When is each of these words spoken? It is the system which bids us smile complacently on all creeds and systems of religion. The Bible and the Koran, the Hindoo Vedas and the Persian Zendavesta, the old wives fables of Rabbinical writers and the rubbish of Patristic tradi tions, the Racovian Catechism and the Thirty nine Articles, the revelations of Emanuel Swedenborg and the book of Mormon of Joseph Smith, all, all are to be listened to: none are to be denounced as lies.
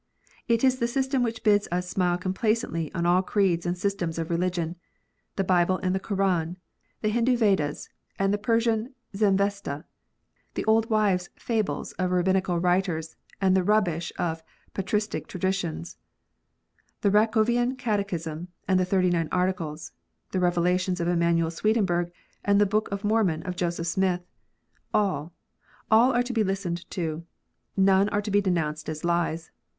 It 0.47 0.63
is 0.63 0.79
the 0.79 0.87
system 0.87 1.21
which 1.21 1.43
bids 1.43 1.67
us 1.71 1.87
smile 1.87 2.17
complacently 2.17 2.91
on 2.95 3.05
all 3.05 3.21
creeds 3.21 3.67
and 3.67 3.77
systems 3.77 4.17
of 4.17 4.31
religion. 4.31 4.75
The 5.35 5.43
Bible 5.43 5.77
and 5.83 5.93
the 5.93 5.99
Koran, 5.99 6.57
the 7.03 7.11
Hindoo 7.11 7.37
Vedas 7.37 7.87
and 8.17 8.33
the 8.33 8.39
Persian 8.39 8.95
Zendavesta, 9.15 9.83
the 10.55 10.65
old 10.65 10.89
wives 10.89 11.29
fables 11.35 11.91
of 11.99 12.09
Rabbinical 12.09 12.57
writers 12.59 13.15
and 13.39 13.55
the 13.55 13.61
rubbish 13.63 14.11
of 14.17 14.41
Patristic 14.73 15.27
tradi 15.27 15.53
tions, 15.53 15.97
the 17.01 17.11
Racovian 17.11 17.77
Catechism 17.77 18.47
and 18.67 18.79
the 18.79 18.85
Thirty 18.85 19.11
nine 19.11 19.29
Articles, 19.31 19.91
the 20.31 20.39
revelations 20.39 20.99
of 20.99 21.07
Emanuel 21.07 21.51
Swedenborg 21.51 22.11
and 22.43 22.59
the 22.59 22.65
book 22.65 22.89
of 22.91 23.03
Mormon 23.03 23.43
of 23.43 23.55
Joseph 23.55 23.85
Smith, 23.85 24.25
all, 24.95 25.31
all 25.91 26.11
are 26.11 26.23
to 26.23 26.33
be 26.33 26.43
listened 26.43 26.89
to: 26.89 27.23
none 27.77 28.09
are 28.09 28.23
to 28.23 28.31
be 28.31 28.41
denounced 28.41 28.89
as 28.89 29.03
lies. 29.05 29.51